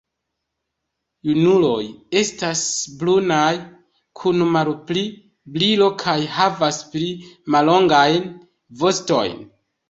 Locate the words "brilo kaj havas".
5.59-6.81